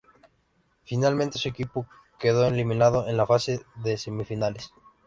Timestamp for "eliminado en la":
2.47-3.27